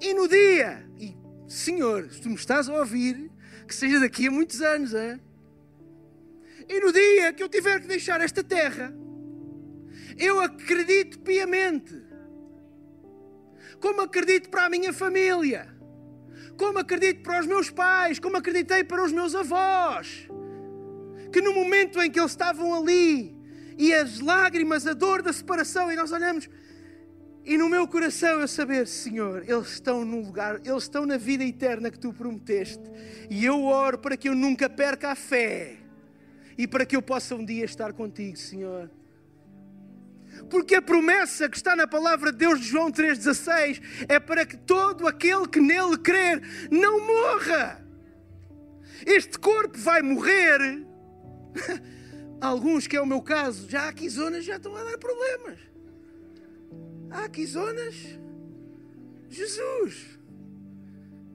[0.01, 1.15] E no dia, e
[1.47, 3.31] Senhor, se tu me estás a ouvir,
[3.67, 5.19] que seja daqui a muitos anos, é?
[6.69, 8.93] E no dia que eu tiver que deixar esta terra,
[10.17, 12.06] eu acredito piamente
[13.79, 15.67] como acredito para a minha família,
[16.57, 20.27] como acredito para os meus pais, como acreditei para os meus avós,
[21.31, 23.35] que no momento em que eles estavam ali
[23.77, 26.49] e as lágrimas, a dor da separação, e nós olhamos,
[27.45, 31.43] e no meu coração eu saber, Senhor, eles estão no lugar, eles estão na vida
[31.43, 32.83] eterna que tu prometeste,
[33.29, 35.77] e eu oro para que eu nunca perca a fé.
[36.57, 38.89] E para que eu possa um dia estar contigo, Senhor.
[40.49, 44.55] Porque a promessa que está na palavra de Deus de João 3,16 é para que
[44.57, 47.85] todo aquele que nele crer não morra.
[49.05, 50.85] Este corpo vai morrer.
[52.39, 55.59] Alguns, que é o meu caso, já há aqui zonas já estão a dar problemas.
[57.09, 57.95] Há aqui zonas.
[59.29, 60.17] Jesus.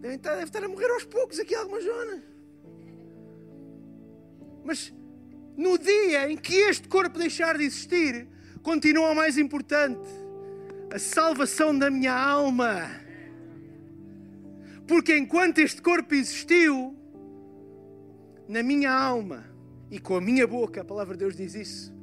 [0.01, 2.23] Deve estar, deve estar a morrer aos poucos aqui algumas zonas.
[4.65, 4.93] Mas
[5.57, 8.29] no dia em que este corpo deixar de existir,
[8.63, 10.09] continua mais importante:
[10.93, 12.91] a salvação da minha alma.
[14.87, 16.97] Porque enquanto este corpo existiu,
[18.49, 19.45] na minha alma
[19.91, 21.95] e com a minha boca, a palavra de Deus diz isso,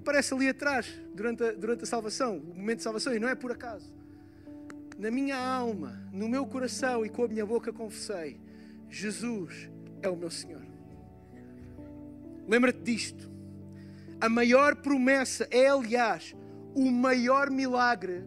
[0.00, 3.34] aparece ali atrás, durante a, durante a salvação, o momento de salvação, e não é
[3.34, 3.92] por acaso.
[4.98, 8.40] Na minha alma, no meu coração e com a minha boca confessei:
[8.90, 9.70] Jesus
[10.02, 10.62] é o meu Senhor.
[12.48, 13.37] Lembra-te disto.
[14.20, 16.34] A maior promessa é, aliás,
[16.74, 18.24] o maior milagre.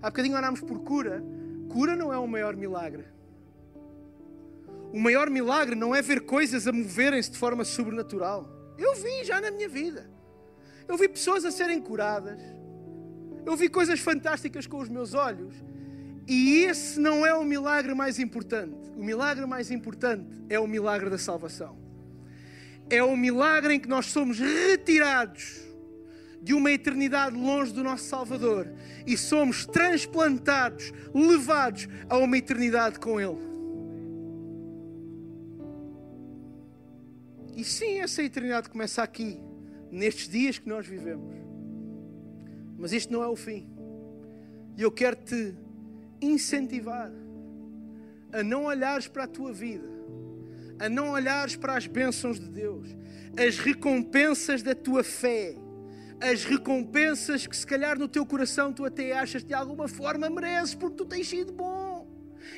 [0.00, 1.22] Há bocadinho orámos por cura.
[1.68, 3.04] Cura não é o maior milagre.
[4.92, 8.48] O maior milagre não é ver coisas a moverem-se de forma sobrenatural.
[8.78, 10.08] Eu vi já na minha vida.
[10.86, 12.40] Eu vi pessoas a serem curadas.
[13.44, 15.56] Eu vi coisas fantásticas com os meus olhos.
[16.28, 18.92] E esse não é o milagre mais importante.
[18.96, 21.85] O milagre mais importante é o milagre da salvação
[22.88, 25.66] é o milagre em que nós somos retirados
[26.40, 28.72] de uma eternidade longe do nosso Salvador
[29.06, 33.44] e somos transplantados, levados a uma eternidade com Ele.
[37.56, 39.40] E sim, essa eternidade começa aqui,
[39.90, 41.34] nestes dias que nós vivemos.
[42.78, 43.66] Mas isto não é o fim.
[44.76, 45.54] E eu quero te
[46.20, 47.10] incentivar
[48.32, 49.95] a não olhares para a tua vida
[50.78, 52.88] a não olhares para as bênçãos de Deus,
[53.38, 55.56] as recompensas da tua fé,
[56.20, 60.74] as recompensas que se calhar no teu coração tu até achas de alguma forma mereces
[60.74, 62.06] porque tu tens sido bom.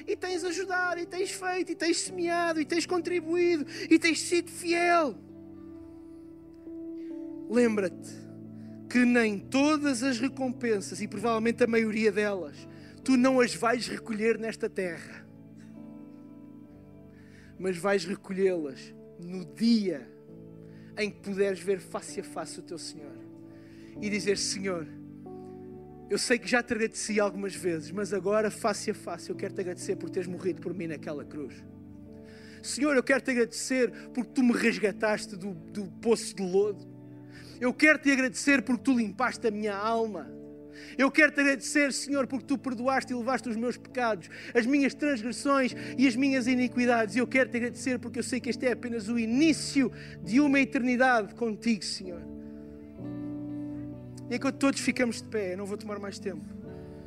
[0.07, 4.51] E tens ajudado, e tens feito, e tens semeado, e tens contribuído, e tens sido
[4.51, 5.17] fiel.
[7.49, 8.11] Lembra-te
[8.89, 12.57] que nem todas as recompensas, e provavelmente a maioria delas,
[13.03, 15.27] tu não as vais recolher nesta terra,
[17.59, 20.09] mas vais recolhê-las no dia
[20.97, 23.17] em que puderes ver face a face o teu Senhor
[24.01, 24.87] e dizer: Senhor,
[26.11, 29.55] eu sei que já te agradeci algumas vezes, mas agora, face a face, eu quero
[29.55, 31.63] te agradecer por teres morrido por mim naquela cruz.
[32.63, 36.87] Senhor, eu quero te agradecer porque tu me resgataste do, do poço de lodo.
[37.61, 40.38] Eu quero te agradecer porque tu limpaste a minha alma.
[40.97, 44.95] Eu quero te agradecer, Senhor, porque tu perdoaste e levaste os meus pecados, as minhas
[44.95, 47.17] transgressões e as minhas iniquidades.
[47.17, 49.91] E eu quero te agradecer porque eu sei que este é apenas o início
[50.23, 52.23] de uma eternidade contigo, Senhor.
[54.31, 56.45] E enquanto todos ficamos de pé, eu não vou tomar mais tempo.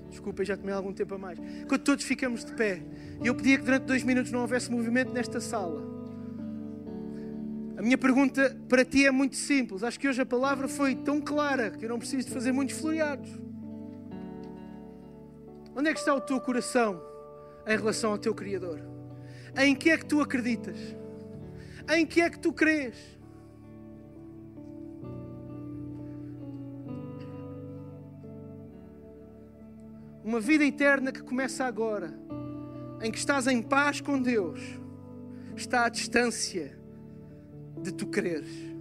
[0.09, 1.39] Desculpa, já tomei algum tempo a mais.
[1.39, 2.81] Enquanto todos ficamos de pé,
[3.23, 5.89] eu pedia que durante dois minutos não houvesse movimento nesta sala.
[7.77, 9.83] A minha pergunta para ti é muito simples.
[9.83, 12.77] Acho que hoje a palavra foi tão clara que eu não preciso de fazer muitos
[12.77, 13.29] floreados.
[15.75, 17.01] Onde é que está o teu coração
[17.65, 18.81] em relação ao teu Criador?
[19.57, 20.77] Em que é que tu acreditas?
[21.89, 22.95] Em que é que tu crês?
[30.23, 32.13] Uma vida eterna que começa agora,
[33.01, 34.61] em que estás em paz com Deus,
[35.55, 36.77] está à distância
[37.81, 38.71] de tu creres.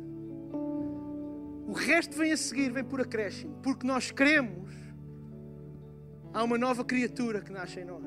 [1.66, 4.70] O resto vem a seguir, vem por acréscimo, porque nós cremos,
[6.32, 8.04] há uma nova criatura que nasce em nós.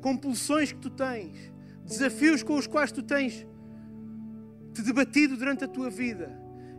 [0.00, 1.52] Compulsões que tu tens,
[1.84, 3.46] desafios com os quais tu tens
[4.72, 6.30] te debatido durante a tua vida.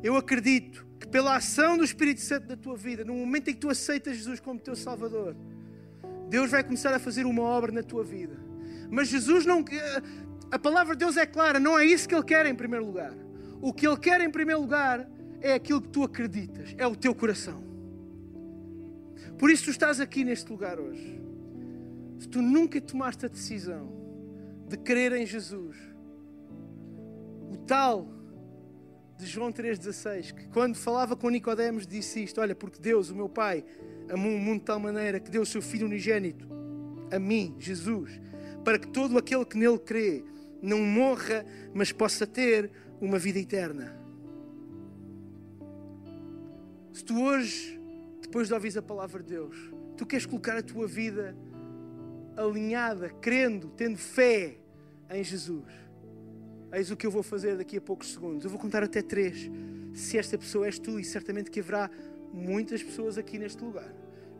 [0.01, 3.59] Eu acredito que pela ação do Espírito Santo na tua vida, no momento em que
[3.59, 5.35] tu aceitas Jesus como teu Salvador,
[6.29, 8.35] Deus vai começar a fazer uma obra na tua vida.
[8.89, 9.63] Mas Jesus não.
[10.51, 13.13] A palavra de Deus é clara, não é isso que Ele quer em primeiro lugar.
[13.61, 15.07] O que Ele quer em primeiro lugar
[15.41, 17.72] é aquilo que tu acreditas, é o teu coração.
[19.43, 21.21] Por isso tu estás aqui neste lugar hoje.
[22.17, 23.91] Se tu nunca tomaste a decisão
[24.69, 25.75] de crer em Jesus,
[27.51, 28.07] o tal
[29.17, 33.27] de João 3,16, que quando falava com Nicodemos disse isto: Olha, porque Deus, o meu
[33.27, 33.65] Pai,
[34.09, 36.47] amou o mundo de tal maneira que deu o seu Filho unigênito
[37.11, 38.21] a mim, Jesus,
[38.63, 40.23] para que todo aquele que nele crê
[40.61, 42.71] não morra, mas possa ter
[43.01, 43.93] uma vida eterna.
[46.93, 47.82] Se tu hoje,
[48.33, 49.55] depois de ouvir a palavra de Deus,
[49.95, 51.37] tu queres colocar a tua vida
[52.35, 54.57] alinhada, crendo, tendo fé
[55.11, 55.71] em Jesus,
[56.71, 58.43] eis o que eu vou fazer daqui a poucos segundos.
[58.43, 59.51] Eu vou contar até três.
[59.93, 61.91] Se esta pessoa és tu, e certamente que haverá
[62.33, 63.93] muitas pessoas aqui neste lugar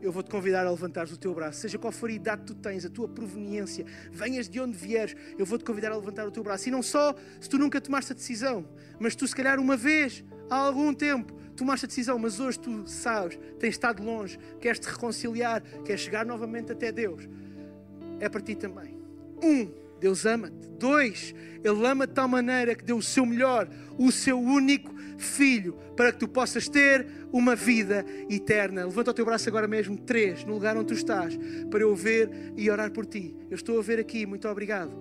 [0.04, 2.54] eu vou-te convidar a levantares o teu braço, seja qual for a idade que tu
[2.54, 6.42] tens, a tua proveniência, venhas de onde vieres, eu vou-te convidar a levantar o teu
[6.42, 6.68] braço.
[6.68, 8.68] E não só se tu nunca tomaste a decisão,
[8.98, 12.86] mas tu, se calhar, uma vez, há algum tempo, tomaste a decisão, mas hoje tu
[12.86, 17.28] sabes, tens estado longe, queres te reconciliar, queres chegar novamente até Deus.
[18.20, 18.96] É para ti também.
[19.42, 20.68] Um, Deus ama-te.
[20.78, 25.74] Dois, Ele ama de tal maneira que deu o seu melhor, o seu único filho,
[25.96, 28.84] para que tu possas ter uma vida eterna.
[28.84, 31.38] Levanta o teu braço agora mesmo, três, no lugar onde tu estás,
[31.70, 33.34] para eu ver e orar por ti.
[33.50, 34.92] Eu estou a ver aqui, muito obrigado.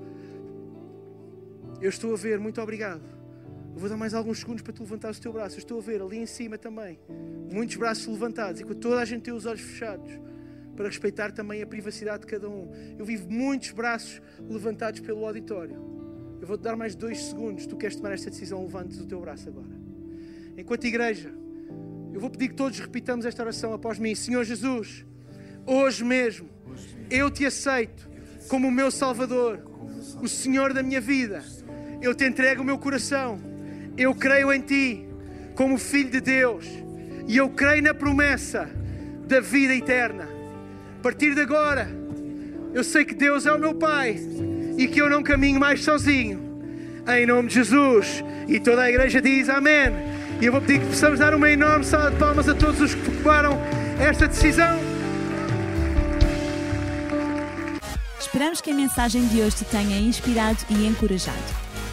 [1.82, 3.02] Eu estou a ver, muito obrigado.
[3.74, 5.56] Eu vou dar mais alguns segundos para tu levantares o teu braço.
[5.56, 7.00] Eu estou a ver ali em cima também.
[7.52, 10.12] Muitos braços levantados e com toda a gente tem os olhos fechados
[10.76, 12.72] para respeitar também a privacidade de cada um.
[12.98, 15.76] Eu vivo muitos braços levantados pelo auditório.
[16.40, 17.66] Eu vou-te dar mais dois segundos.
[17.66, 19.82] Tu queres tomar esta decisão, levantes o teu braço agora.
[20.58, 21.34] Enquanto igreja,
[22.14, 24.14] eu vou pedir que todos repitamos esta oração após mim.
[24.14, 25.06] Senhor Jesus,
[25.66, 26.48] hoje mesmo,
[27.10, 28.10] eu te aceito
[28.48, 29.60] como o meu Salvador,
[30.22, 31.44] o Senhor da minha vida.
[32.02, 33.53] Eu te entrego o meu coração.
[33.98, 35.08] Eu creio em ti
[35.56, 36.66] como Filho de Deus.
[37.28, 38.70] E eu creio na promessa
[39.28, 40.28] da vida eterna.
[41.00, 41.88] A partir de agora,
[42.74, 44.20] eu sei que Deus é o meu Pai
[44.78, 46.42] e que eu não caminho mais sozinho.
[47.08, 48.24] Em nome de Jesus.
[48.48, 49.92] E toda a igreja diz amém.
[50.42, 52.96] E eu vou pedir que possamos dar uma enorme salva de palmas a todos os
[52.96, 53.58] que tomaram
[54.00, 54.80] esta decisão.
[58.20, 61.63] Esperamos que a mensagem de hoje te tenha inspirado e encorajado.